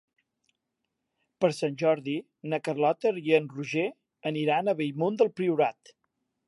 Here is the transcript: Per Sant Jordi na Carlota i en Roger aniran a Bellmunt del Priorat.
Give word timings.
Per 1.43 1.51
Sant 1.57 1.77
Jordi 1.81 2.15
na 2.55 2.61
Carlota 2.69 3.13
i 3.29 3.37
en 3.41 3.49
Roger 3.59 3.87
aniran 4.33 4.71
a 4.75 4.79
Bellmunt 4.83 5.21
del 5.23 5.35
Priorat. 5.41 5.99